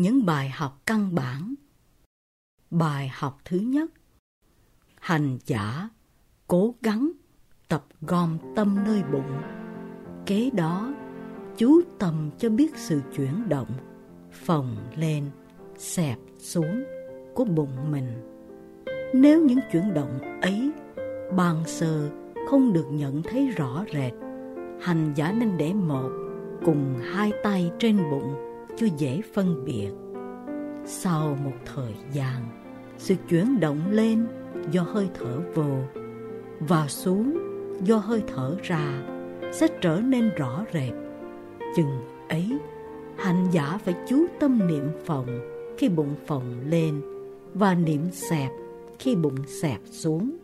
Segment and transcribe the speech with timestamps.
[0.00, 1.54] những bài học căn bản.
[2.70, 3.90] Bài học thứ nhất
[5.00, 5.88] Hành giả
[6.46, 7.12] cố gắng
[7.68, 9.42] tập gom tâm nơi bụng.
[10.26, 10.94] Kế đó,
[11.56, 13.70] chú tâm cho biết sự chuyển động,
[14.32, 15.30] phồng lên,
[15.76, 16.84] xẹp xuống
[17.34, 18.08] của bụng mình.
[19.14, 20.70] Nếu những chuyển động ấy
[21.36, 22.10] ban sơ
[22.48, 24.12] không được nhận thấy rõ rệt,
[24.80, 26.10] hành giả nên để một
[26.64, 28.49] cùng hai tay trên bụng
[28.80, 29.90] cho dễ phân biệt.
[30.84, 32.42] Sau một thời gian,
[32.98, 34.26] sự chuyển động lên
[34.70, 35.76] do hơi thở vô
[36.60, 37.38] và xuống
[37.84, 39.02] do hơi thở ra
[39.52, 40.92] sẽ trở nên rõ rệt.
[41.76, 42.58] Chừng ấy,
[43.18, 45.26] hành giả phải chú tâm niệm phòng
[45.78, 47.02] khi bụng phồng lên
[47.54, 48.50] và niệm xẹp
[48.98, 50.36] khi bụng xẹp xuống.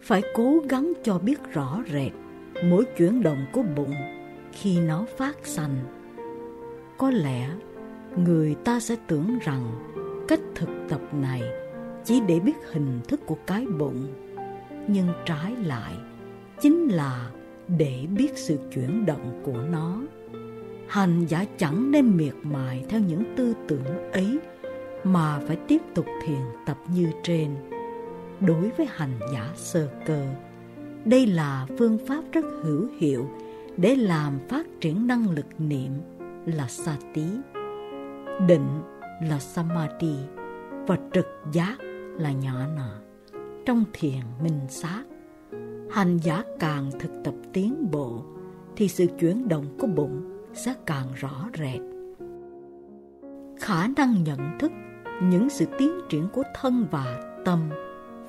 [0.00, 2.12] Phải cố gắng cho biết rõ rệt
[2.64, 3.94] mỗi chuyển động của bụng
[4.52, 5.99] khi nó phát sanh.
[7.00, 7.50] Có lẽ
[8.16, 9.72] người ta sẽ tưởng rằng
[10.28, 11.42] cách thực tập này
[12.04, 14.06] chỉ để biết hình thức của cái bụng,
[14.88, 15.94] nhưng trái lại
[16.60, 17.30] chính là
[17.68, 20.02] để biết sự chuyển động của nó.
[20.88, 24.38] Hành giả chẳng nên miệt mài theo những tư tưởng ấy
[25.04, 27.48] mà phải tiếp tục thiền tập như trên.
[28.40, 30.26] Đối với hành giả sơ cơ,
[31.04, 33.30] đây là phương pháp rất hữu hiệu
[33.76, 35.92] để làm phát triển năng lực niệm
[36.52, 37.26] là sati,
[38.46, 38.82] định
[39.22, 40.16] là samadhi
[40.86, 41.76] và trực giác
[42.18, 42.90] là nhỏ nọ.
[43.66, 45.04] Trong thiền minh sát,
[45.90, 48.24] hành giả càng thực tập tiến bộ
[48.76, 51.80] thì sự chuyển động của bụng sẽ càng rõ rệt.
[53.60, 54.72] Khả năng nhận thức
[55.22, 57.70] những sự tiến triển của thân và tâm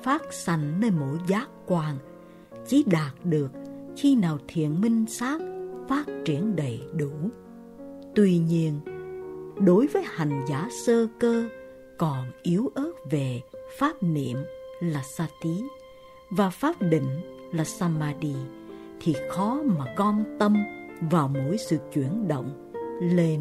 [0.02, 1.96] phát sanh nơi mỗi giác quan
[2.66, 3.50] chỉ đạt được
[3.96, 5.40] khi nào thiện minh sát
[5.88, 7.10] phát triển đầy đủ.
[8.14, 8.80] Tuy nhiên,
[9.60, 11.48] đối với hành giả sơ cơ
[11.98, 13.40] còn yếu ớt về
[13.78, 14.36] pháp niệm
[14.80, 15.62] là sati
[16.30, 17.08] và pháp định
[17.52, 18.34] là samadhi
[19.00, 20.56] thì khó mà gom tâm
[21.10, 23.40] vào mỗi sự chuyển động lên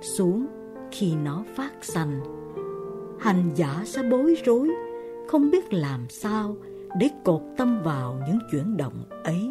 [0.00, 0.46] xuống
[0.92, 2.20] khi nó phát sanh.
[3.20, 4.70] Hành giả sẽ bối rối
[5.28, 6.56] không biết làm sao
[6.98, 9.50] để cột tâm vào những chuyển động ấy.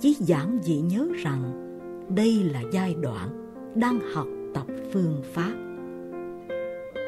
[0.00, 1.42] Chỉ giản dị nhớ rằng
[2.16, 3.45] đây là giai đoạn
[3.76, 5.52] đang học tập phương pháp.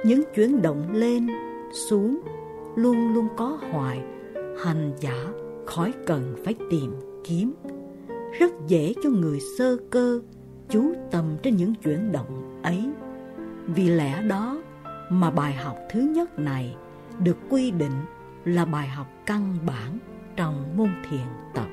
[0.04, 1.26] Những chuyển động lên,
[1.72, 2.20] xuống
[2.76, 4.02] luôn luôn có hoài,
[4.62, 5.26] hành giả
[5.66, 6.92] khỏi cần phải tìm
[7.24, 7.54] kiếm.
[8.38, 10.20] Rất dễ cho người sơ cơ
[10.68, 12.90] chú tâm trên những chuyển động ấy.
[13.66, 14.62] Vì lẽ đó
[15.10, 16.76] mà bài học thứ nhất này
[17.18, 18.04] được quy định
[18.44, 19.98] là bài học căn bản
[20.36, 21.66] trong môn thiền tập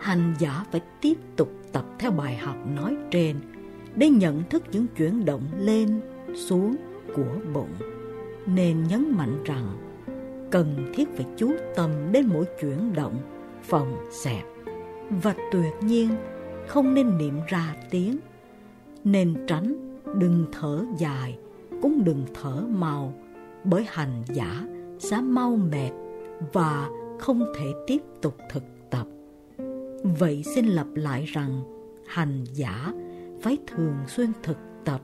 [0.00, 3.36] hành giả phải tiếp tục tập theo bài học nói trên
[3.94, 6.00] để nhận thức những chuyển động lên,
[6.34, 6.76] xuống
[7.14, 7.74] của bụng.
[8.46, 9.66] Nên nhấn mạnh rằng,
[10.50, 13.18] cần thiết phải chú tâm đến mỗi chuyển động,
[13.62, 14.44] phòng xẹp.
[15.22, 16.08] Và tuyệt nhiên,
[16.68, 18.16] không nên niệm ra tiếng.
[19.04, 21.38] Nên tránh, đừng thở dài,
[21.82, 23.14] cũng đừng thở mau,
[23.64, 24.64] bởi hành giả
[24.98, 25.90] sẽ mau mệt
[26.52, 26.88] và
[27.18, 28.62] không thể tiếp tục thực
[30.02, 31.62] vậy xin lặp lại rằng,
[32.06, 32.92] hành giả
[33.42, 35.00] phải thường xuyên thực tập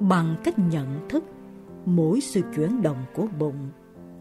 [0.00, 1.24] bằng cách nhận thức
[1.84, 3.70] mỗi sự chuyển động của bụng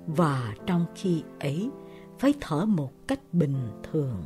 [0.07, 1.69] và trong khi ấy
[2.19, 3.55] phải thở một cách bình
[3.91, 4.23] thường.